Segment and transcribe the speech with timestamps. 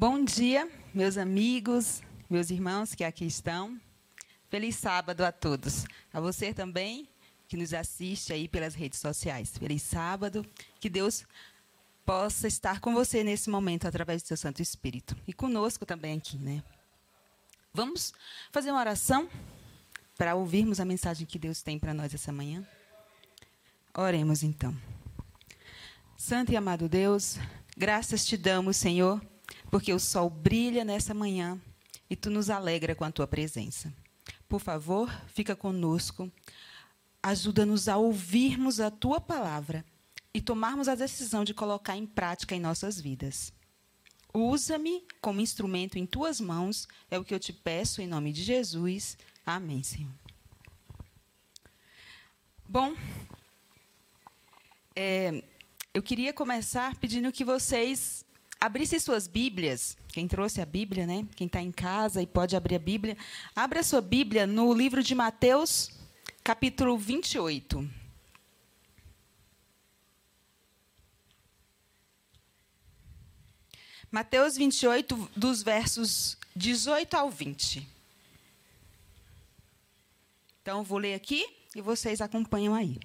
[0.00, 3.80] Bom dia, meus amigos, meus irmãos que aqui estão.
[4.48, 5.86] Feliz sábado a todos.
[6.12, 7.08] A você também
[7.48, 9.58] que nos assiste aí pelas redes sociais.
[9.58, 10.46] Feliz sábado.
[10.78, 11.26] Que Deus
[12.06, 16.38] possa estar com você nesse momento através do seu Santo Espírito e conosco também aqui,
[16.38, 16.62] né?
[17.74, 18.12] Vamos
[18.52, 19.28] fazer uma oração
[20.16, 22.64] para ouvirmos a mensagem que Deus tem para nós essa manhã.
[23.96, 24.72] Oremos então.
[26.16, 27.36] Santo e amado Deus,
[27.76, 29.20] graças te damos, Senhor
[29.70, 31.60] porque o sol brilha nessa manhã
[32.08, 33.92] e tu nos alegra com a tua presença.
[34.48, 36.30] Por favor, fica conosco,
[37.22, 39.84] ajuda-nos a ouvirmos a tua palavra
[40.32, 43.52] e tomarmos a decisão de colocar em prática em nossas vidas.
[44.32, 48.42] Usa-me como instrumento em tuas mãos, é o que eu te peço em nome de
[48.42, 49.18] Jesus.
[49.44, 50.12] Amém, Senhor.
[52.68, 52.94] Bom,
[54.94, 55.42] é,
[55.94, 58.24] eu queria começar pedindo que vocês
[58.60, 61.26] abrisse suas Bíblias, quem trouxe a Bíblia, né?
[61.36, 63.16] Quem está em casa e pode abrir a Bíblia,
[63.54, 65.90] abra sua Bíblia no livro de Mateus,
[66.42, 67.88] capítulo 28.
[74.10, 77.86] Mateus 28, dos versos 18 ao 20.
[80.62, 82.98] Então, vou ler aqui e vocês acompanham aí.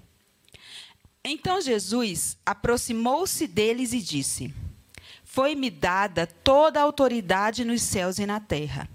[1.26, 4.54] Então Jesus aproximou-se deles e disse:
[5.34, 8.88] foi-me dada toda a autoridade nos céus e na terra.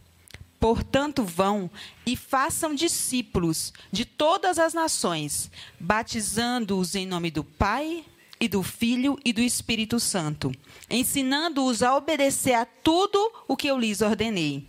[0.60, 1.68] Portanto, vão
[2.06, 5.50] e façam discípulos de todas as nações,
[5.80, 8.04] batizando-os em nome do Pai
[8.38, 10.52] e do Filho e do Espírito Santo,
[10.88, 14.64] ensinando-os a obedecer a tudo o que eu lhes ordenei.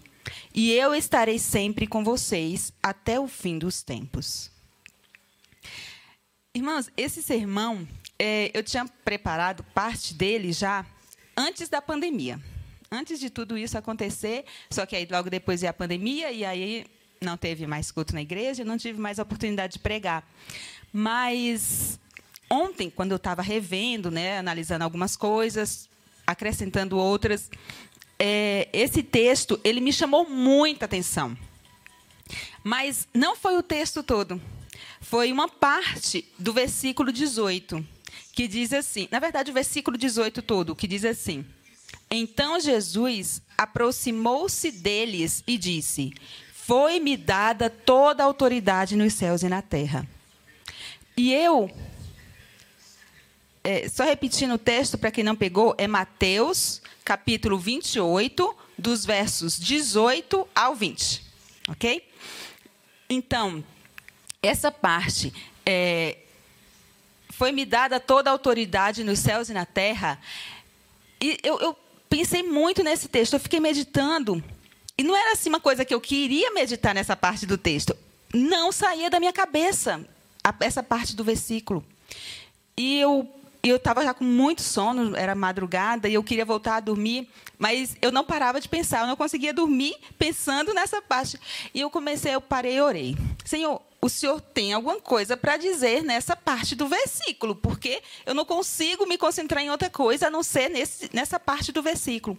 [0.51, 4.49] E eu estarei sempre com vocês até o fim dos tempos.
[6.51, 10.83] Irmãos, esse sermão, é, eu tinha preparado parte dele já
[11.39, 12.37] antes da pandemia.
[12.91, 16.85] Antes de tudo isso acontecer, só que aí logo depois veio a pandemia e aí
[17.21, 20.27] não teve mais culto na igreja, não tive mais a oportunidade de pregar.
[20.91, 21.97] Mas
[22.49, 25.87] ontem, quando eu estava revendo, né, analisando algumas coisas,
[26.27, 27.49] acrescentando outras,
[28.17, 31.37] é, esse texto ele me chamou muita atenção.
[32.63, 34.41] Mas não foi o texto todo.
[34.99, 37.85] Foi uma parte do versículo 18
[38.39, 41.45] que diz assim, na verdade, o versículo 18 todo, que diz assim:
[42.09, 46.13] Então Jesus aproximou-se deles e disse:
[46.53, 50.07] Foi-me dada toda a autoridade nos céus e na terra.
[51.17, 51.69] E eu,
[53.61, 59.59] é, só repetindo o texto para quem não pegou, é Mateus, capítulo 28, dos versos
[59.59, 61.25] 18 ao 20.
[61.67, 62.09] Ok?
[63.09, 63.61] Então,
[64.41, 65.33] essa parte
[65.65, 66.19] é,
[67.39, 70.19] foi-me dada toda a autoridade nos céus e na terra.
[71.21, 71.73] E eu, eu
[72.09, 74.43] pensei muito nesse texto, eu fiquei meditando.
[74.97, 77.95] E não era assim uma coisa que eu queria meditar nessa parte do texto.
[78.33, 80.05] Não saía da minha cabeça
[80.59, 81.81] essa parte do versículo.
[82.75, 83.25] E eu
[83.63, 87.27] eu estava já com muito sono, era madrugada, e eu queria voltar a dormir,
[87.57, 91.37] mas eu não parava de pensar, eu não conseguia dormir pensando nessa parte.
[91.73, 93.17] E eu comecei, eu parei e orei.
[93.43, 98.45] Senhor, o senhor tem alguma coisa para dizer nessa parte do versículo, porque eu não
[98.45, 102.37] consigo me concentrar em outra coisa a não ser nesse, nessa parte do versículo.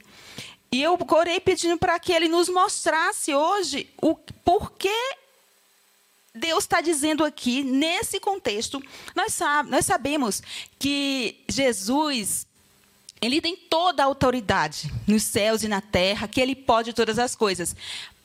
[0.72, 5.16] E eu orei pedindo para que ele nos mostrasse hoje o porquê
[6.34, 8.82] Deus está dizendo aqui, nesse contexto.
[9.14, 10.42] Nós, nós sabemos
[10.78, 12.46] que Jesus
[13.22, 17.36] ele tem toda a autoridade nos céus e na terra, que ele pode todas as
[17.36, 17.76] coisas.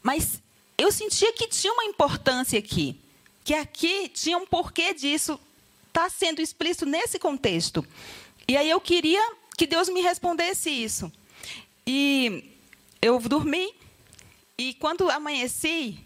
[0.01, 0.39] Mas
[0.77, 2.97] eu sentia que tinha uma importância aqui
[3.45, 5.39] que aqui tinha um porquê disso
[5.87, 7.85] está sendo explícito nesse contexto.
[8.47, 9.21] E aí eu queria
[9.55, 11.11] que Deus me respondesse isso.
[11.85, 12.43] E
[12.99, 13.71] eu dormi,
[14.57, 15.99] e quando amanheci,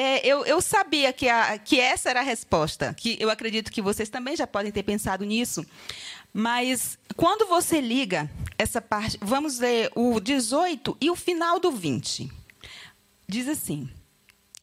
[0.00, 3.82] é, eu, eu, sabia que, a, que essa era a resposta, que eu acredito que
[3.82, 5.64] vocês também já podem ter pensado nisso.
[6.32, 12.30] Mas quando você liga essa parte, vamos ler o 18 e o final do 20.
[13.26, 13.90] Diz assim: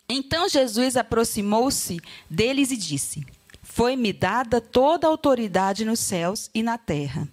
[0.08, 2.00] então Jesus aproximou-se
[2.30, 3.26] deles e disse:
[3.64, 7.28] Foi-me dada toda a autoridade nos céus e na terra.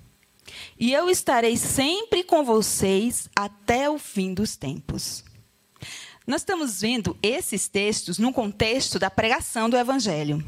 [0.78, 5.24] E eu estarei sempre com vocês até o fim dos tempos.
[6.26, 10.44] Nós estamos vendo esses textos no contexto da pregação do evangelho.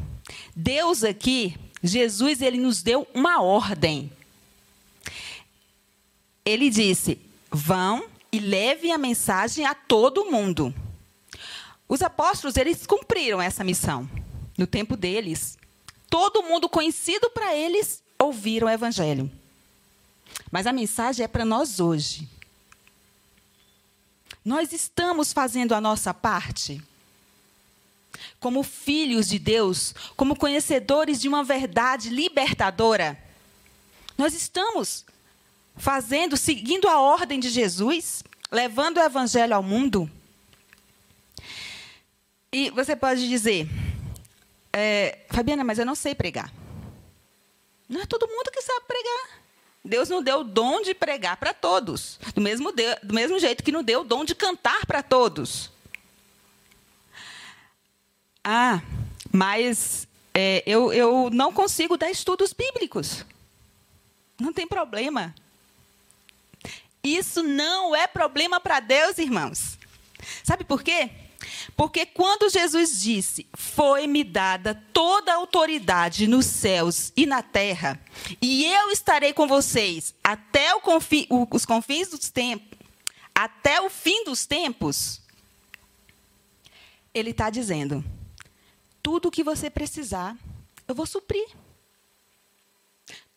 [0.55, 4.11] Deus aqui, Jesus, ele nos deu uma ordem.
[6.45, 7.19] Ele disse:
[7.51, 10.75] "Vão e levem a mensagem a todo mundo."
[11.89, 14.09] Os apóstolos, eles cumpriram essa missão.
[14.57, 15.59] No tempo deles,
[16.09, 19.31] todo mundo conhecido para eles ouviram o evangelho.
[20.51, 22.29] Mas a mensagem é para nós hoje.
[24.45, 26.83] Nós estamos fazendo a nossa parte?
[28.39, 33.19] Como filhos de Deus, como conhecedores de uma verdade libertadora,
[34.19, 35.05] nós estamos
[35.77, 40.11] fazendo, seguindo a ordem de Jesus, levando o evangelho ao mundo?
[42.53, 43.69] E você pode dizer,
[44.73, 46.53] é, Fabiana, mas eu não sei pregar.
[47.89, 49.44] Não é todo mundo que sabe pregar.
[49.85, 52.19] Deus não deu o dom de pregar para todos.
[52.35, 55.71] Do mesmo, de, do mesmo jeito que não deu o dom de cantar para todos.
[58.43, 58.81] Ah,
[59.31, 63.25] mas é, eu, eu não consigo dar estudos bíblicos.
[64.41, 65.35] Não tem problema.
[67.03, 69.79] Isso não é problema para Deus, irmãos.
[70.43, 71.11] Sabe por quê?
[71.77, 78.01] Porque quando Jesus disse: Foi-me dada toda a autoridade nos céus e na terra,
[78.41, 82.79] e eu estarei com vocês até confi os confins dos tempos,
[83.35, 85.21] até o fim dos tempos,
[87.13, 88.05] ele está dizendo:
[89.03, 90.37] tudo o que você precisar,
[90.87, 91.47] eu vou suprir.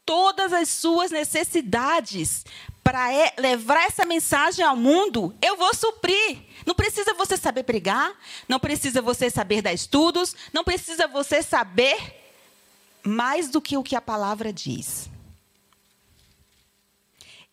[0.07, 2.45] Todas as suas necessidades
[2.81, 6.37] para levar essa mensagem ao mundo, eu vou suprir.
[6.65, 8.17] Não precisa você saber pregar,
[8.47, 11.97] não precisa você saber dar estudos, não precisa você saber
[13.03, 15.09] mais do que o que a palavra diz.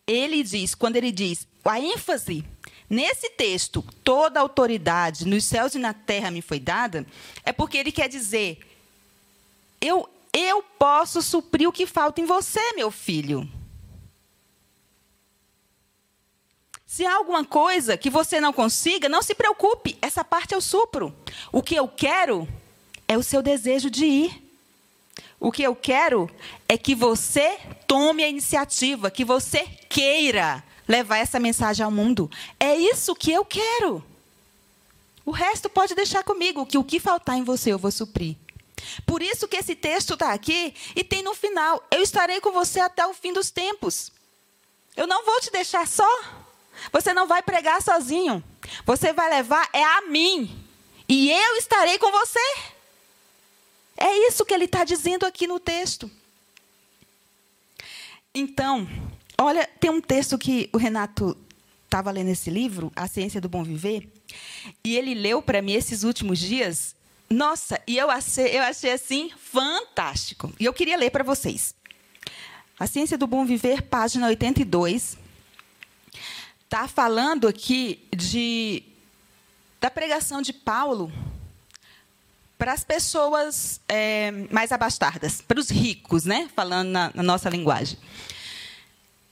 [0.07, 2.45] Ele diz, quando ele diz, a ênfase
[2.89, 7.05] nesse texto, toda autoridade nos céus e na terra me foi dada,
[7.43, 8.59] é porque ele quer dizer,
[9.81, 13.49] eu, eu posso suprir o que falta em você, meu filho.
[16.85, 21.15] Se há alguma coisa que você não consiga, não se preocupe, essa parte eu supro.
[21.51, 22.47] O que eu quero
[23.07, 24.43] é o seu desejo de ir.
[25.39, 26.29] O que eu quero
[26.67, 32.29] é que você tome a iniciativa, que você queira levar essa mensagem ao mundo.
[32.59, 34.03] É isso que eu quero.
[35.25, 38.35] O resto pode deixar comigo, que o que faltar em você eu vou suprir.
[39.05, 42.79] Por isso que esse texto está aqui e tem no final: eu estarei com você
[42.79, 44.11] até o fim dos tempos.
[44.95, 46.09] Eu não vou te deixar só.
[46.91, 48.43] Você não vai pregar sozinho.
[48.85, 50.63] Você vai levar é a mim.
[51.07, 52.39] E eu estarei com você.
[53.97, 56.09] É isso que ele está dizendo aqui no texto.
[58.33, 58.87] Então,
[59.39, 61.37] olha, tem um texto que o Renato
[61.85, 64.09] estava lendo esse livro, A Ciência do Bom Viver,
[64.83, 66.93] e ele leu para mim esses últimos dias.
[67.29, 70.53] Nossa, e eu achei, eu achei assim fantástico.
[70.59, 71.75] E eu queria ler para vocês.
[72.79, 75.17] A Ciência do Bom Viver, página 82
[76.65, 78.83] está falando aqui de,
[79.79, 81.11] da pregação de Paulo
[82.57, 86.49] para as pessoas é, mais abastadas, para os ricos, né?
[86.55, 87.97] falando na, na, nossa linguagem.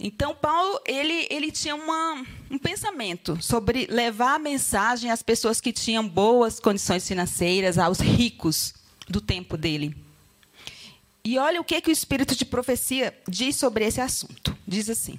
[0.05, 5.71] Então, Paulo ele, ele tinha uma, um pensamento sobre levar a mensagem às pessoas que
[5.71, 8.73] tinham boas condições financeiras, aos ricos
[9.07, 9.95] do tempo dele.
[11.23, 14.53] E olha o que, que o espírito de profecia diz sobre esse assunto.
[14.67, 15.17] Diz assim.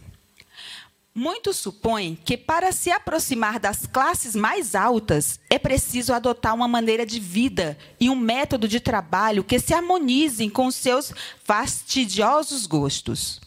[1.14, 7.06] Muitos supõem que para se aproximar das classes mais altas é preciso adotar uma maneira
[7.06, 11.10] de vida e um método de trabalho que se harmonizem com os seus
[11.42, 13.40] fastidiosos gostos.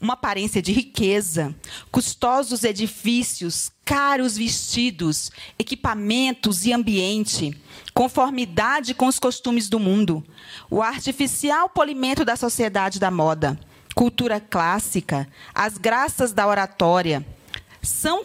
[0.00, 1.54] Uma aparência de riqueza,
[1.90, 7.58] custosos edifícios, caros vestidos, equipamentos e ambiente,
[7.94, 10.22] conformidade com os costumes do mundo,
[10.70, 13.58] o artificial polimento da sociedade da moda
[13.96, 17.26] cultura clássica, as graças da oratória,
[17.82, 18.22] são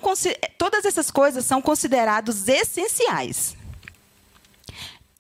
[0.57, 3.55] todas essas coisas são considerados essenciais.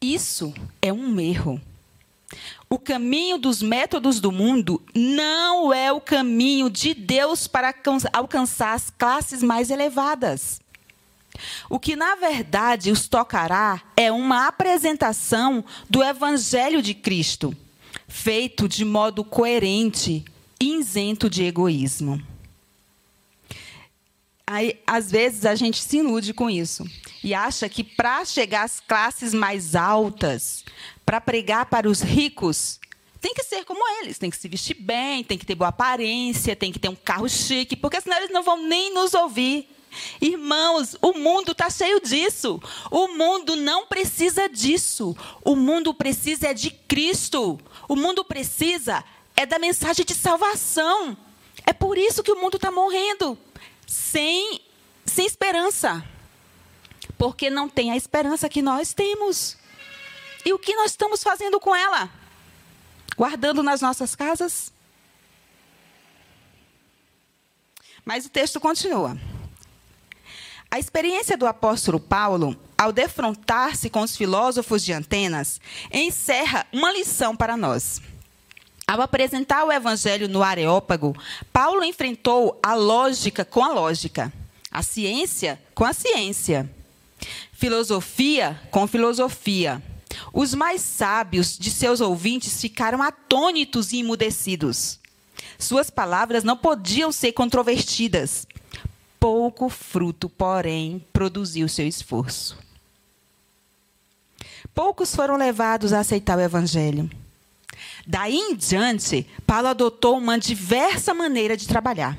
[0.01, 1.61] Isso é um erro.
[2.71, 7.75] O caminho dos métodos do mundo não é o caminho de Deus para
[8.13, 10.61] alcançar as classes mais elevadas.
[11.69, 17.53] O que, na verdade, os tocará é uma apresentação do Evangelho de Cristo,
[18.07, 20.23] feito de modo coerente
[20.57, 22.25] isento de egoísmo.
[24.47, 26.85] Aí, às vezes a gente se ilude com isso
[27.21, 30.63] e acha que para chegar às classes mais altas,
[31.11, 32.79] para pregar para os ricos,
[33.19, 36.55] tem que ser como eles, tem que se vestir bem, tem que ter boa aparência,
[36.55, 39.67] tem que ter um carro chique, porque senão eles não vão nem nos ouvir.
[40.21, 42.61] Irmãos, o mundo está cheio disso.
[42.89, 45.13] O mundo não precisa disso.
[45.43, 47.59] O mundo precisa é de Cristo.
[47.89, 49.03] O mundo precisa
[49.35, 51.17] é da mensagem de salvação.
[51.65, 53.37] É por isso que o mundo está morrendo
[53.85, 54.61] sem,
[55.05, 56.01] sem esperança.
[57.17, 59.59] Porque não tem a esperança que nós temos.
[60.45, 62.09] E o que nós estamos fazendo com ela?
[63.15, 64.71] Guardando nas nossas casas?
[68.03, 69.17] Mas o texto continua.
[70.69, 75.59] A experiência do apóstolo Paulo, ao defrontar-se com os filósofos de Atenas,
[75.91, 78.01] encerra uma lição para nós.
[78.87, 81.15] Ao apresentar o evangelho no Areópago,
[81.53, 84.33] Paulo enfrentou a lógica com a lógica,
[84.71, 86.69] a ciência com a ciência,
[87.53, 89.81] filosofia com filosofia.
[90.33, 94.99] Os mais sábios de seus ouvintes ficaram atônitos e emudecidos.
[95.57, 98.47] Suas palavras não podiam ser controvertidas.
[99.19, 102.57] Pouco fruto, porém, produziu seu esforço.
[104.73, 107.09] Poucos foram levados a aceitar o evangelho.
[108.07, 112.17] Daí em diante, Paulo adotou uma diversa maneira de trabalhar.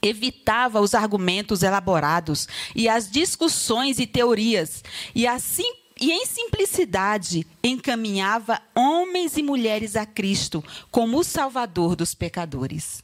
[0.00, 4.82] Evitava os argumentos elaborados e as discussões e teorias,
[5.14, 12.14] e assim e em simplicidade encaminhava homens e mulheres a Cristo como o Salvador dos
[12.14, 13.02] pecadores.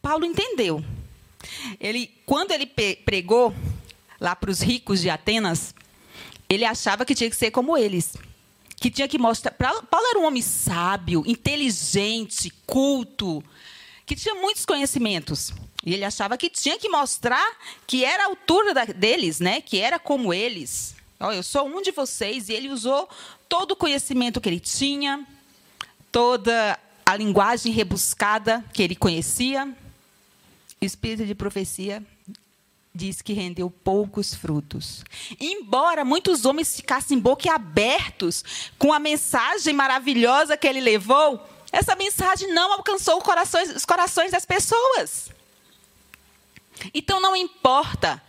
[0.00, 0.84] Paulo entendeu.
[1.80, 3.54] Ele, quando ele pregou
[4.20, 5.74] lá para os ricos de Atenas,
[6.48, 8.12] ele achava que tinha que ser como eles
[8.80, 9.52] que tinha que mostrar.
[9.52, 13.42] Paulo era um homem sábio, inteligente, culto,
[14.06, 15.52] que tinha muitos conhecimentos.
[15.84, 17.56] E ele achava que tinha que mostrar
[17.86, 19.60] que era a altura deles, né?
[19.60, 20.94] que era como eles.
[21.20, 22.48] Oh, eu sou um de vocês.
[22.48, 23.08] E ele usou
[23.48, 25.26] todo o conhecimento que ele tinha,
[26.12, 29.66] toda a linguagem rebuscada que ele conhecia.
[30.80, 32.02] O espírito de profecia
[32.94, 35.04] diz que rendeu poucos frutos.
[35.40, 38.44] Embora muitos homens ficassem boquiabertos
[38.78, 44.44] com a mensagem maravilhosa que ele levou, essa mensagem não alcançou corações, os corações das
[44.44, 45.30] pessoas.
[46.94, 48.22] Então não importa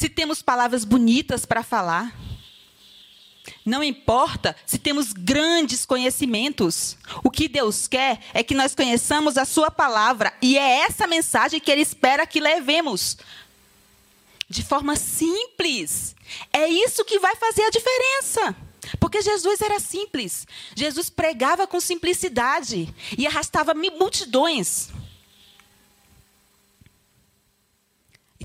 [0.00, 2.18] se temos palavras bonitas para falar.
[3.66, 6.96] Não importa se temos grandes conhecimentos.
[7.22, 10.32] O que Deus quer é que nós conheçamos a Sua palavra.
[10.40, 13.18] E é essa mensagem que Ele espera que levemos
[14.48, 16.16] de forma simples.
[16.50, 18.56] É isso que vai fazer a diferença.
[18.98, 20.46] Porque Jesus era simples.
[20.74, 22.88] Jesus pregava com simplicidade
[23.18, 24.88] e arrastava multidões.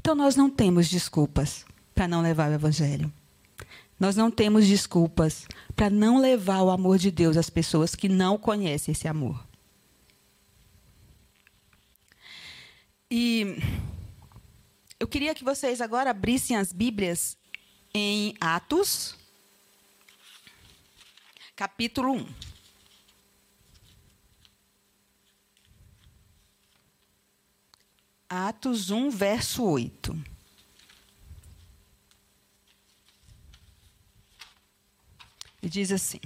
[0.05, 3.11] Então nós não temos desculpas para não levar o evangelho.
[3.99, 8.37] Nós não temos desculpas para não levar o amor de Deus às pessoas que não
[8.37, 9.43] conhecem esse amor.
[13.09, 13.57] E
[14.99, 17.35] eu queria que vocês agora abrissem as Bíblias
[17.91, 19.17] em Atos,
[21.55, 22.54] capítulo 1.
[28.35, 30.13] Atos 1, verso 8.
[35.63, 36.19] E diz assim: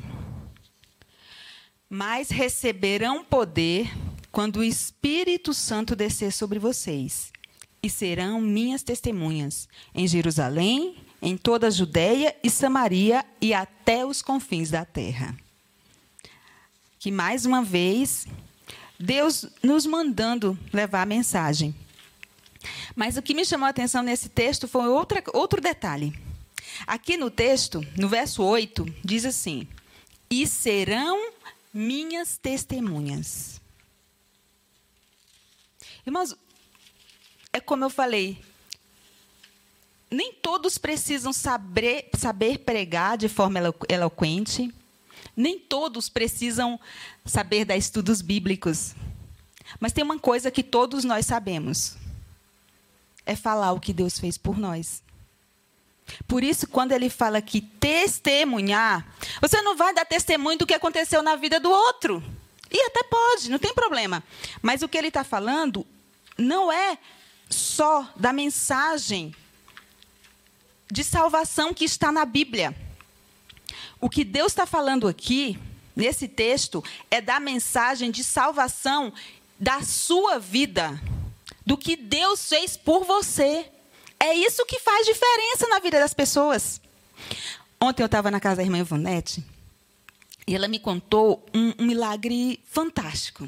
[1.88, 3.92] Mas receberão poder
[4.32, 7.32] quando o Espírito Santo descer sobre vocês
[7.84, 14.24] e serão minhas testemunhas em Jerusalém, em toda a Judéia e Samaria e até os
[14.24, 15.38] confins da terra.
[16.98, 18.26] Que mais uma vez
[19.00, 21.76] Deus nos mandando levar a mensagem.
[22.96, 26.14] Mas o que me chamou a atenção nesse texto foi outra, outro detalhe.
[26.86, 29.68] Aqui no texto, no verso 8, diz assim:
[30.30, 31.32] E serão
[31.74, 33.62] minhas testemunhas.
[36.06, 36.36] Irmãos,
[37.54, 38.42] é como eu falei,
[40.10, 44.74] nem todos precisam saber, saber pregar de forma eloquente,
[45.36, 46.80] nem todos precisam
[47.26, 48.96] saber dar estudos bíblicos.
[49.80, 51.96] Mas tem uma coisa que todos nós sabemos:
[53.30, 55.04] é falar o que Deus fez por nós.
[56.28, 59.06] Por isso, quando ele fala que testemunhar,
[59.40, 62.24] você não vai dar testemunho do que aconteceu na vida do outro.
[62.72, 64.24] E até pode, não tem problema.
[64.64, 65.86] Mas o que ele está falando
[66.40, 66.98] não é
[67.48, 69.36] só da mensagem
[70.92, 72.76] de salvação que está na Bíblia.
[74.02, 75.60] O que Deus está falando aqui,
[75.96, 79.14] nesse texto, é da mensagem de salvação
[79.60, 81.00] da sua vida,
[81.70, 83.70] do que Deus fez por você.
[84.20, 86.82] É isso que faz diferença na vida das pessoas.
[87.80, 89.46] Ontem eu estava na casa da irmã Ivonete
[90.48, 93.48] e ela me contou um, um milagre fantástico.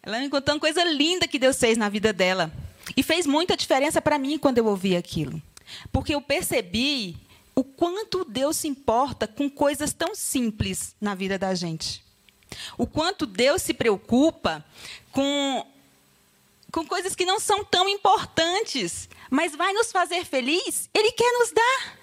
[0.00, 2.52] Ela me contou uma coisa linda que Deus fez na vida dela.
[2.96, 5.42] E fez muita diferença para mim quando eu ouvi aquilo.
[5.90, 7.16] Porque eu percebi
[7.52, 12.04] o quanto Deus se importa com coisas tão simples na vida da gente.
[12.78, 14.64] O quanto Deus se preocupa
[15.10, 15.66] com,
[16.74, 21.52] com coisas que não são tão importantes, mas vai nos fazer feliz, Ele quer nos
[21.52, 21.98] dar.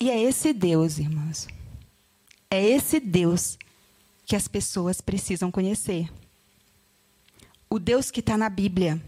[0.00, 1.48] E é esse Deus, irmãos.
[2.48, 3.58] É esse Deus
[4.24, 6.08] que as pessoas precisam conhecer.
[7.68, 9.02] o Deus que está na Bíblia,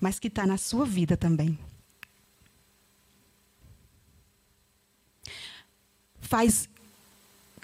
[0.00, 1.58] mas que está na sua vida também.
[6.20, 6.68] Faz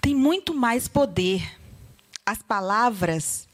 [0.07, 1.59] tem muito mais poder
[2.25, 3.45] as palavras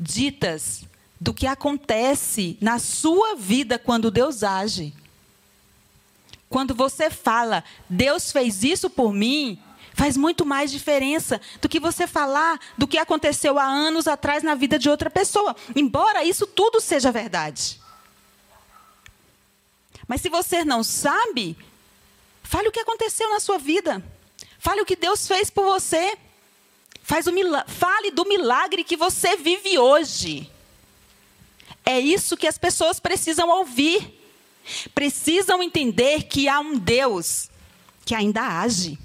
[0.00, 0.84] ditas
[1.20, 4.94] do que acontece na sua vida quando Deus age.
[6.48, 9.62] Quando você fala, Deus fez isso por mim,
[9.92, 14.54] faz muito mais diferença do que você falar do que aconteceu há anos atrás na
[14.54, 17.78] vida de outra pessoa, embora isso tudo seja verdade.
[20.06, 21.54] Mas se você não sabe,
[22.42, 24.02] fale o que aconteceu na sua vida.
[24.58, 26.18] Fale o que Deus fez por você.
[27.02, 27.32] Faz o
[27.68, 30.50] fale do milagre que você vive hoje.
[31.86, 34.14] É isso que as pessoas precisam ouvir.
[34.94, 37.48] Precisam entender que há um Deus
[38.04, 38.98] que ainda age,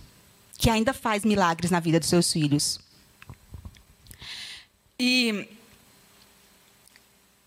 [0.58, 2.80] que ainda faz milagres na vida dos seus filhos.
[5.00, 5.48] E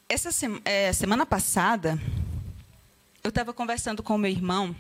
[0.08, 0.30] essa
[0.64, 2.00] é, semana passada,
[3.22, 4.74] eu estava conversando com meu irmão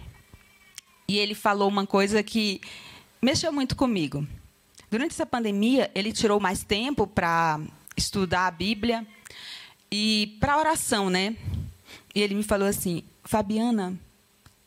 [1.08, 2.60] e ele falou uma coisa que
[3.26, 4.24] mexeu muito comigo.
[4.88, 7.58] Durante essa pandemia, ele tirou mais tempo para
[7.96, 9.04] estudar a Bíblia
[9.90, 11.36] e para oração, né?
[12.14, 13.98] E ele me falou assim: Fabiana,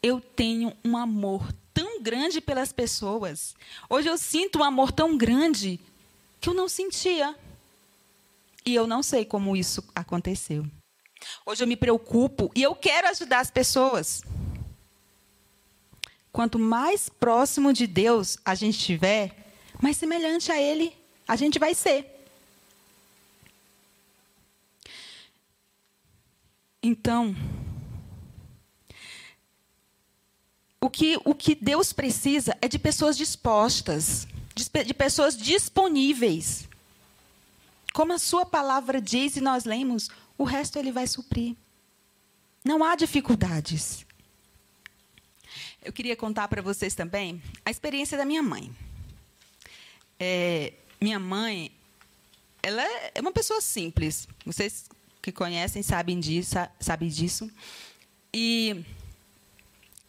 [0.04, 3.56] eu tenho um amor tão grande pelas pessoas.
[3.90, 5.80] Hoje eu sinto um amor tão grande
[6.42, 7.34] que eu não sentia.
[8.66, 10.66] E eu não sei como isso aconteceu.
[11.46, 14.22] Hoje eu me preocupo e eu quero ajudar as pessoas.
[16.40, 20.96] Quanto mais próximo de Deus a gente estiver, mais semelhante a Ele
[21.28, 22.26] a gente vai ser.
[26.82, 27.36] Então,
[30.80, 36.70] o que, o que Deus precisa é de pessoas dispostas, de, de pessoas disponíveis.
[37.94, 41.58] Como a Sua palavra diz e nós lemos, o resto Ele vai suprir.
[42.64, 44.08] Não há dificuldades.
[45.82, 48.76] Eu queria contar para vocês também a experiência da minha mãe.
[50.20, 51.72] É, minha mãe,
[52.62, 52.84] ela
[53.16, 54.28] é uma pessoa simples.
[54.46, 54.90] Vocês
[55.22, 56.56] que conhecem sabem disso.
[56.80, 57.50] Sabem disso.
[58.34, 58.84] E,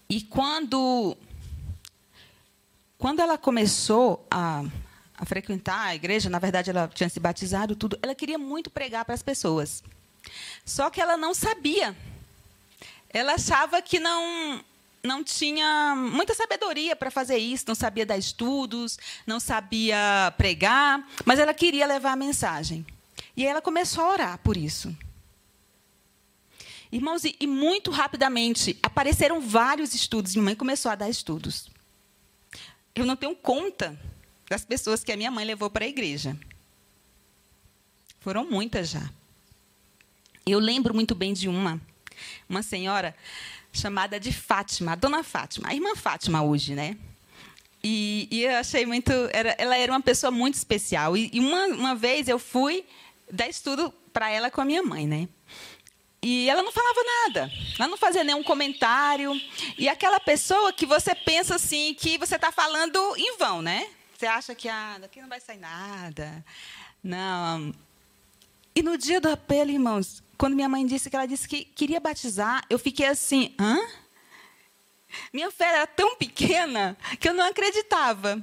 [0.08, 1.16] e quando,
[2.98, 4.64] quando ela começou a,
[5.16, 9.04] a frequentar a igreja, na verdade ela tinha se batizado, tudo, ela queria muito pregar
[9.04, 9.84] para as pessoas.
[10.64, 11.96] Só que ela não sabia.
[13.08, 14.64] Ela achava que não
[15.02, 21.38] não tinha muita sabedoria para fazer isso, não sabia dar estudos, não sabia pregar, mas
[21.38, 22.84] ela queria levar a mensagem.
[23.36, 24.94] E ela começou a orar por isso.
[26.92, 30.34] Irmãos, e, muito rapidamente apareceram vários estudos.
[30.34, 31.70] Minha mãe começou a dar estudos.
[32.94, 33.98] Eu não tenho conta
[34.48, 36.36] das pessoas que a minha mãe levou para a igreja.
[38.18, 39.08] Foram muitas já.
[40.44, 41.80] Eu lembro muito bem de uma,
[42.48, 43.14] uma senhora
[43.72, 46.96] chamada de Fátima, Dona Fátima, a irmã Fátima hoje, né?
[47.82, 49.12] E, e eu achei muito.
[49.32, 51.16] Era, ela era uma pessoa muito especial.
[51.16, 52.84] E, e uma, uma vez eu fui
[53.30, 55.28] dar estudo para ela com a minha mãe, né?
[56.22, 59.32] E ela não falava nada, ela não fazia nenhum comentário.
[59.78, 63.88] E aquela pessoa que você pensa assim, que você está falando em vão, né?
[64.18, 66.44] Você acha que ah, daqui não vai sair nada.
[67.02, 67.72] Não.
[68.74, 72.00] E no dia do apelo, irmãos, quando minha mãe disse que ela disse que queria
[72.00, 73.78] batizar, eu fiquei assim, hã?
[75.32, 78.42] Minha fé era tão pequena que eu não acreditava.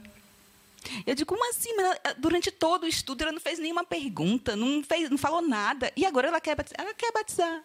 [1.06, 1.74] Eu digo, como assim?
[1.76, 5.92] Mas durante todo o estudo ela não fez nenhuma pergunta, não, fez, não falou nada.
[5.96, 6.80] E agora ela quer batizar.
[6.80, 7.64] Ela quer batizar.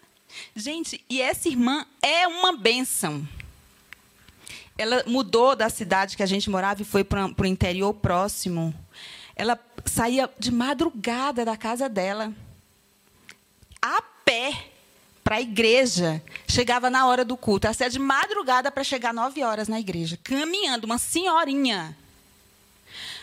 [0.57, 3.27] Gente, e essa irmã é uma bênção.
[4.79, 8.75] Ela mudou da cidade que a gente morava e foi para o interior próximo.
[9.37, 12.33] Ela saía de madrugada da casa dela.
[13.83, 14.73] A pé
[15.25, 16.23] para a igreja.
[16.49, 17.67] Chegava na hora do culto.
[17.67, 20.19] Ela saía de madrugada para chegar nove horas na igreja.
[20.23, 21.97] Caminhando, uma senhorinha.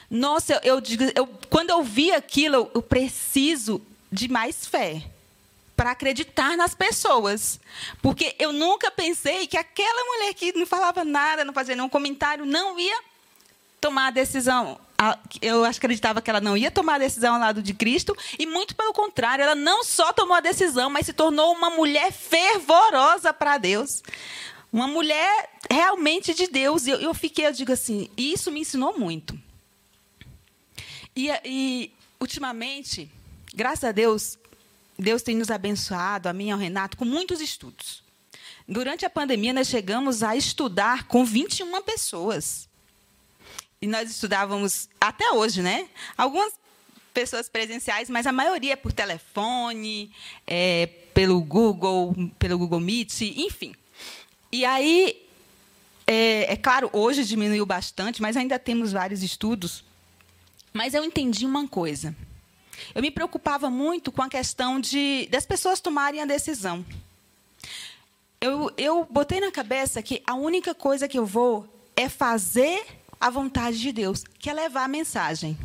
[0.09, 0.81] Nossa, eu, eu
[1.15, 5.03] eu, quando eu vi aquilo, eu, eu preciso de mais fé
[5.75, 7.59] para acreditar nas pessoas.
[8.01, 12.45] Porque eu nunca pensei que aquela mulher que não falava nada, não fazia nenhum comentário,
[12.45, 12.99] não ia
[13.79, 14.79] tomar a decisão
[15.41, 18.75] eu acreditava que ela não ia tomar a decisão ao lado de Cristo, e muito
[18.75, 23.57] pelo contrário, ela não só tomou a decisão, mas se tornou uma mulher fervorosa para
[23.57, 24.03] Deus.
[24.71, 26.85] Uma mulher realmente de Deus.
[26.85, 29.39] E eu, fiquei, eu digo assim, isso me ensinou muito.
[31.15, 33.09] E, e ultimamente,
[33.53, 34.37] graças a Deus,
[34.97, 38.03] Deus tem nos abençoado, a mim e ao Renato, com muitos estudos.
[38.67, 42.68] Durante a pandemia, nós chegamos a estudar com 21 pessoas
[43.81, 45.87] e nós estudávamos até hoje, né?
[46.17, 46.53] Algumas
[47.13, 50.11] pessoas presenciais, mas a maioria é por telefone,
[50.45, 53.73] é, pelo Google, pelo Google Meet, enfim.
[54.51, 55.25] E aí,
[56.05, 59.83] é, é claro, hoje diminuiu bastante, mas ainda temos vários estudos.
[60.73, 62.15] Mas eu entendi uma coisa.
[62.93, 66.85] Eu me preocupava muito com a questão de das pessoas tomarem a decisão.
[68.41, 73.29] Eu, eu botei na cabeça que a única coisa que eu vou é fazer a
[73.29, 75.57] vontade de Deus, que é levar a mensagem.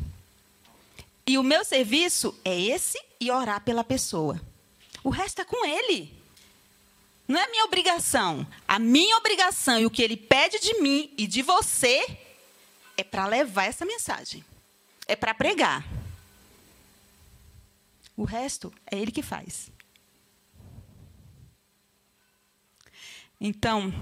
[1.27, 4.41] E o meu serviço é esse e orar pela pessoa.
[5.03, 6.13] O resto é com ele.
[7.27, 8.47] Não é minha obrigação.
[8.67, 12.19] A minha obrigação e o que ele pede de mim e de você
[12.97, 14.45] é para levar essa mensagem.
[15.07, 15.87] É para pregar.
[18.17, 19.71] O resto é ele que faz.
[23.41, 23.93] Então,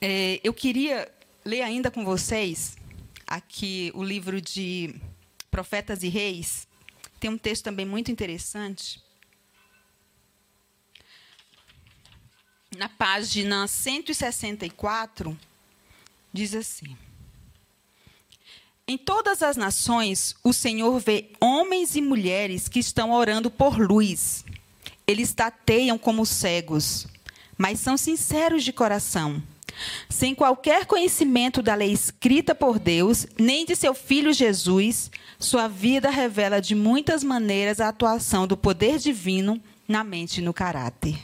[0.00, 1.10] é, eu queria
[1.44, 2.76] ler ainda com vocês
[3.26, 4.94] aqui o livro de
[5.50, 6.66] Profetas e Reis.
[7.18, 9.02] Tem um texto também muito interessante.
[12.76, 15.38] Na página 164,
[16.32, 16.96] diz assim:
[18.86, 24.44] Em todas as nações, o Senhor vê homens e mulheres que estão orando por luz.
[25.06, 27.08] Eles tateiam como cegos,
[27.58, 29.42] mas são sinceros de coração
[30.08, 36.10] sem qualquer conhecimento da lei escrita por Deus, nem de seu filho Jesus, sua vida
[36.10, 41.18] revela de muitas maneiras a atuação do poder divino na mente e no caráter.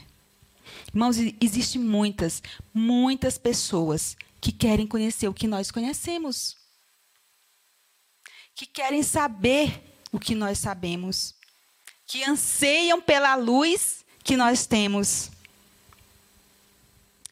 [0.88, 6.56] Irmãos, existem muitas, muitas pessoas que querem conhecer o que nós conhecemos.
[8.54, 11.34] Que querem saber o que nós sabemos.
[12.06, 15.30] Que anseiam pela luz que nós temos.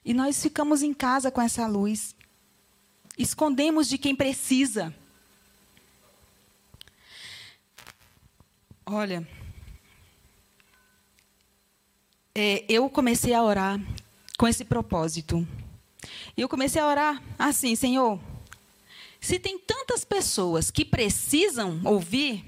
[0.05, 2.15] E nós ficamos em casa com essa luz.
[3.17, 4.95] Escondemos de quem precisa.
[8.85, 9.27] Olha,
[12.35, 13.81] é, eu comecei a orar
[14.37, 15.47] com esse propósito.
[16.37, 18.21] E eu comecei a orar assim, Senhor,
[19.21, 22.45] se tem tantas pessoas que precisam ouvir,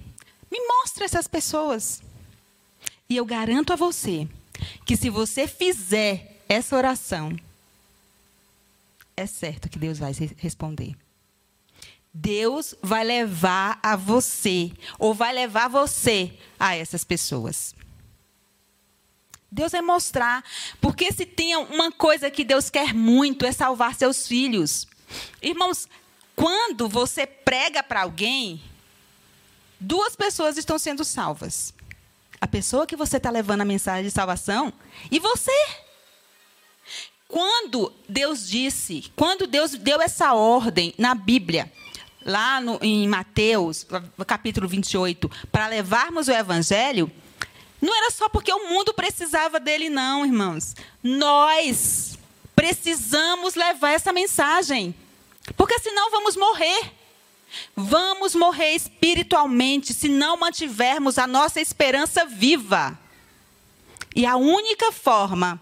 [0.50, 2.02] me mostre essas pessoas.
[3.08, 4.28] E eu garanto a você
[4.84, 7.36] que se você fizer essa oração,
[9.16, 10.94] é certo que Deus vai responder.
[12.12, 17.74] Deus vai levar a você, ou vai levar você a essas pessoas.
[19.50, 20.44] Deus vai mostrar.
[20.80, 24.86] Porque se tem uma coisa que Deus quer muito é salvar seus filhos.
[25.42, 25.88] Irmãos,
[26.34, 28.62] quando você prega para alguém,
[29.80, 31.72] duas pessoas estão sendo salvas.
[32.40, 34.72] A pessoa que você está levando a mensagem de salvação
[35.10, 35.85] e você.
[37.28, 41.72] Quando Deus disse, quando Deus deu essa ordem na Bíblia,
[42.24, 43.86] lá no, em Mateus,
[44.26, 47.10] capítulo 28, para levarmos o evangelho,
[47.80, 50.74] não era só porque o mundo precisava dele, não, irmãos.
[51.02, 52.16] Nós
[52.54, 54.94] precisamos levar essa mensagem.
[55.56, 56.92] Porque senão vamos morrer.
[57.76, 62.98] Vamos morrer espiritualmente se não mantivermos a nossa esperança viva.
[64.14, 65.60] E a única forma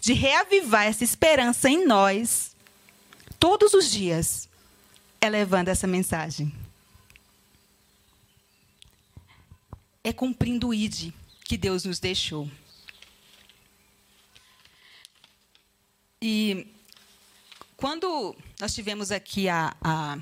[0.00, 2.54] de reavivar essa esperança em nós,
[3.38, 4.48] todos os dias,
[5.20, 6.52] é levando essa mensagem.
[10.02, 11.12] É cumprindo o ID
[11.44, 12.50] que Deus nos deixou.
[16.20, 16.66] E
[17.76, 20.18] quando nós tivemos aqui a, a,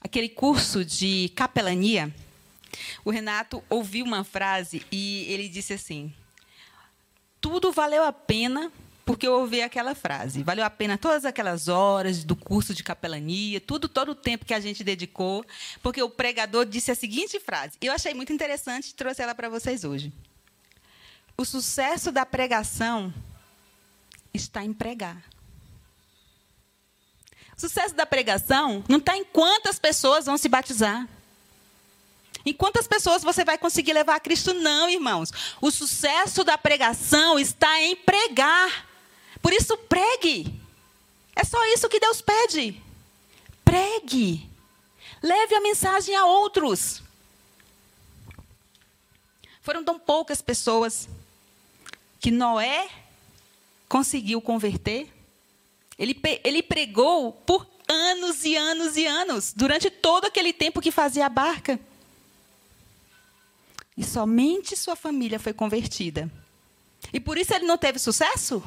[0.00, 2.14] aquele curso de capelania,
[3.04, 6.12] o Renato ouviu uma frase e ele disse assim:
[7.40, 8.72] tudo valeu a pena
[9.08, 10.42] porque eu ouvi aquela frase.
[10.42, 14.52] Valeu a pena todas aquelas horas do curso de capelania, tudo, todo o tempo que
[14.52, 15.42] a gente dedicou,
[15.82, 17.78] porque o pregador disse a seguinte frase.
[17.80, 20.12] Eu achei muito interessante e trouxe ela para vocês hoje.
[21.38, 23.10] O sucesso da pregação
[24.34, 25.24] está em pregar.
[27.56, 31.08] O sucesso da pregação não está em quantas pessoas vão se batizar.
[32.48, 34.54] Em quantas pessoas você vai conseguir levar a Cristo?
[34.54, 35.30] Não, irmãos.
[35.60, 38.88] O sucesso da pregação está em pregar.
[39.42, 40.58] Por isso, pregue.
[41.36, 42.80] É só isso que Deus pede.
[43.62, 44.48] Pregue.
[45.22, 47.02] Leve a mensagem a outros.
[49.60, 51.06] Foram tão poucas pessoas
[52.18, 52.88] que Noé
[53.90, 55.06] conseguiu converter.
[55.98, 61.26] Ele, ele pregou por anos e anos e anos, durante todo aquele tempo que fazia
[61.26, 61.78] a barca.
[63.98, 66.30] E somente sua família foi convertida.
[67.12, 68.62] E por isso ele não teve sucesso?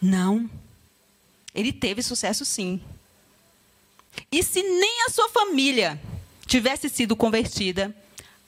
[0.00, 0.48] Não.
[1.52, 2.80] Ele teve sucesso sim.
[4.30, 6.00] E se nem a sua família
[6.46, 7.92] tivesse sido convertida,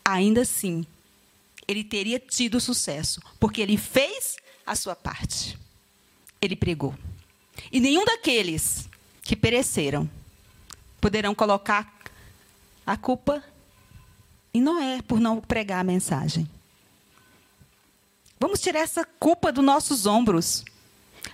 [0.05, 0.87] ainda assim,
[1.67, 5.59] ele teria tido sucesso, porque ele fez a sua parte.
[6.41, 6.95] Ele pregou.
[7.73, 8.89] E nenhum daqueles
[9.21, 10.09] que pereceram
[11.01, 11.93] poderão colocar
[12.87, 13.43] a culpa
[14.53, 16.49] em Noé por não pregar a mensagem.
[18.39, 20.65] Vamos tirar essa culpa dos nossos ombros.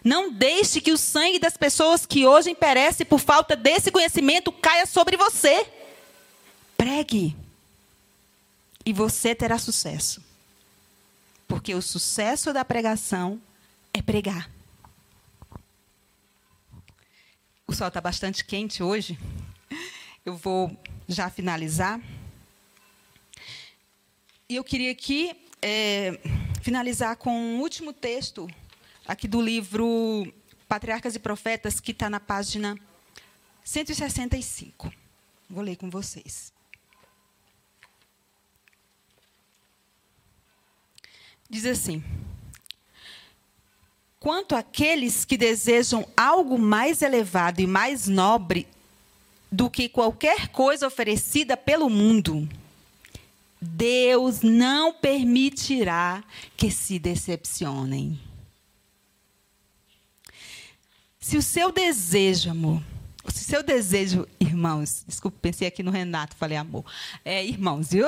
[0.03, 4.87] Não deixe que o sangue das pessoas que hoje perecem por falta desse conhecimento caia
[4.87, 5.67] sobre você.
[6.77, 7.37] Pregue.
[8.85, 10.23] E você terá sucesso.
[11.47, 13.41] Porque o sucesso da pregação
[13.95, 14.51] é pregar.
[17.67, 19.19] O sol está bastante quente hoje.
[20.25, 20.77] Eu vou
[21.09, 22.01] já finalizar.
[24.49, 26.21] E eu queria aqui é,
[26.63, 28.49] finalizar com um último texto
[29.05, 30.33] aqui do livro
[30.69, 32.79] Patriarcas e Profetas, que está na página
[33.65, 34.93] 165.
[35.51, 36.53] Vou ler com vocês.
[41.51, 42.01] Diz assim:
[44.21, 48.69] Quanto àqueles que desejam algo mais elevado e mais nobre
[49.51, 52.49] do que qualquer coisa oferecida pelo mundo,
[53.67, 56.23] Deus não permitirá
[56.57, 58.19] que se decepcionem.
[61.19, 62.83] Se o seu desejo, amor,
[63.29, 66.85] se o seu desejo, irmãos, desculpa, pensei aqui no Renato, falei amor.
[67.25, 68.07] É, irmãos, viu?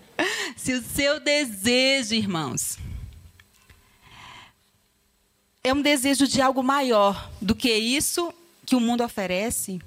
[0.56, 2.78] se o seu desejo, irmãos,
[5.62, 8.32] é um desejo de algo maior do que isso
[8.64, 9.80] que o mundo oferece,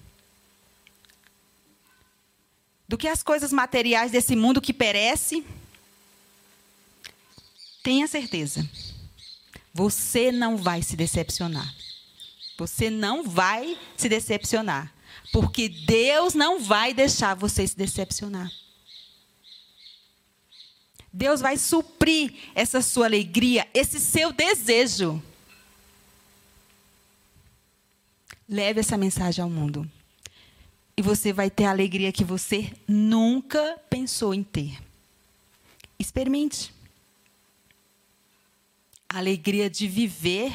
[2.90, 5.46] do que as coisas materiais desse mundo que perece,
[7.84, 8.68] tenha certeza,
[9.72, 11.72] você não vai se decepcionar.
[12.58, 14.92] Você não vai se decepcionar,
[15.32, 18.52] porque Deus não vai deixar você se decepcionar.
[21.14, 25.22] Deus vai suprir essa sua alegria, esse seu desejo.
[28.48, 29.90] Leve essa mensagem ao mundo
[31.00, 34.78] e você vai ter a alegria que você nunca pensou em ter.
[35.98, 36.74] Experimente.
[39.08, 40.52] A alegria de viver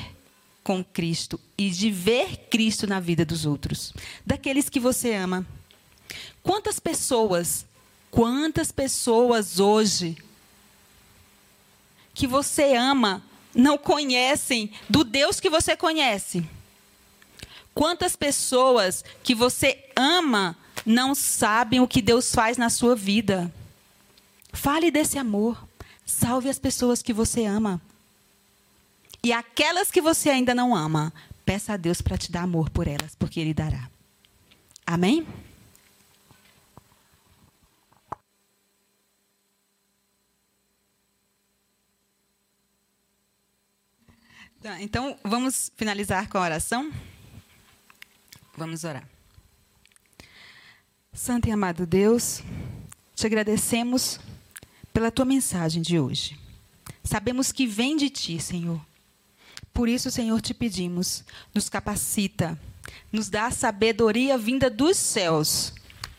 [0.63, 3.95] com Cristo e de ver Cristo na vida dos outros,
[4.27, 5.47] daqueles que você ama.
[6.43, 7.65] Quantas pessoas,
[8.11, 10.15] quantas pessoas hoje
[12.13, 16.47] que você ama não conhecem do Deus que você conhece?
[17.75, 20.57] Quantas pessoas que você ama
[20.87, 23.53] não sabem o que Deus faz na sua vida?
[24.53, 25.67] Fale desse amor.
[26.07, 27.81] Salve as pessoas que você ama.
[29.23, 31.13] E aquelas que você ainda não ama,
[31.45, 33.89] peça a Deus para te dar amor por elas, porque Ele dará.
[34.87, 35.27] Amém?
[44.63, 46.93] Tá, então, vamos finalizar com a oração?
[48.57, 49.09] Vamos orar.
[51.13, 52.41] Santo e amado Deus,
[53.15, 54.21] te agradecemos
[54.93, 56.39] pela tua mensagem de hoje.
[57.03, 58.81] Sabemos que vem de ti, Senhor.
[59.73, 62.59] Por isso, Senhor, te pedimos, nos capacita,
[63.11, 65.75] nos dá a sabedoria vinda dos céus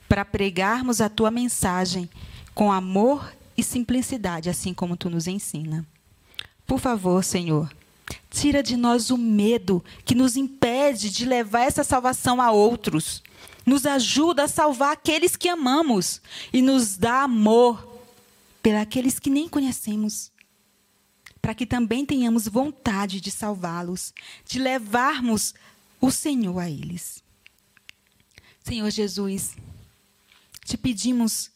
[0.09, 2.09] para pregarmos a tua mensagem
[2.53, 5.85] com amor e simplicidade, assim como tu nos ensina.
[6.67, 7.73] Por favor, Senhor,
[8.29, 13.23] Tira de nós o medo que nos impede de levar essa salvação a outros.
[13.65, 17.93] Nos ajuda a salvar aqueles que amamos e nos dá amor
[18.61, 20.31] pelos que nem conhecemos.
[21.41, 24.13] Para que também tenhamos vontade de salvá-los,
[24.45, 25.53] de levarmos
[26.01, 27.23] o Senhor a eles.
[28.63, 29.55] Senhor Jesus,
[30.63, 31.51] te pedimos,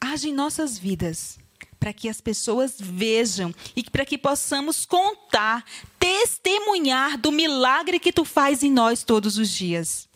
[0.00, 1.39] age em nossas vidas
[1.80, 5.64] para que as pessoas vejam e para que possamos contar,
[5.98, 10.06] testemunhar do milagre que tu faz em nós todos os dias.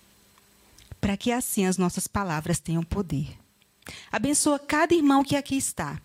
[1.01, 3.39] Para que assim as nossas palavras tenham poder.
[4.13, 6.01] Abençoa cada irmão que aqui está,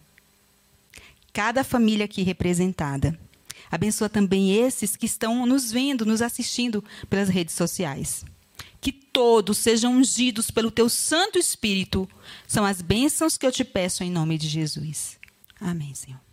[1.33, 3.19] cada família aqui representada.
[3.69, 8.25] Abençoa também esses que estão nos vendo, nos assistindo pelas redes sociais.
[8.81, 12.09] Que todos sejam ungidos pelo teu Santo Espírito.
[12.47, 15.18] São as bênçãos que eu te peço em nome de Jesus.
[15.59, 16.28] Amém, Senhor.